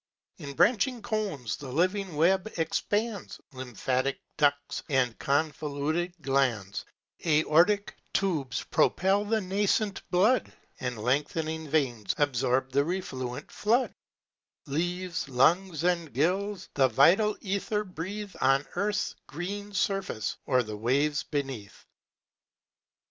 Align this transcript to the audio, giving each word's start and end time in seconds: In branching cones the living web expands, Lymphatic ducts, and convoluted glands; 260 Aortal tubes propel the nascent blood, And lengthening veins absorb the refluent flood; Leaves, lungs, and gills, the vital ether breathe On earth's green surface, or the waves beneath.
In 0.39 0.53
branching 0.55 1.03
cones 1.03 1.57
the 1.57 1.67
living 1.71 2.15
web 2.15 2.51
expands, 2.57 3.39
Lymphatic 3.53 4.19
ducts, 4.35 4.81
and 4.89 5.15
convoluted 5.19 6.15
glands; 6.23 6.85
260 7.21 7.43
Aortal 7.47 7.85
tubes 8.11 8.63
propel 8.63 9.25
the 9.25 9.39
nascent 9.41 10.01
blood, 10.09 10.51
And 10.79 10.97
lengthening 10.97 11.69
veins 11.69 12.15
absorb 12.17 12.71
the 12.71 12.83
refluent 12.83 13.51
flood; 13.51 13.93
Leaves, 14.65 15.29
lungs, 15.29 15.83
and 15.83 16.11
gills, 16.11 16.67
the 16.73 16.87
vital 16.87 17.37
ether 17.39 17.83
breathe 17.83 18.33
On 18.41 18.65
earth's 18.75 19.13
green 19.27 19.71
surface, 19.71 20.35
or 20.47 20.63
the 20.63 20.77
waves 20.77 21.21
beneath. 21.21 21.85